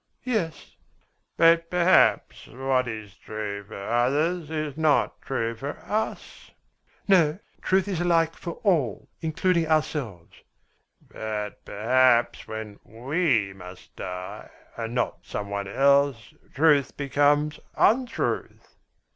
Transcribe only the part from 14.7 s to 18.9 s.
and not some one else, truth becomes untruth?"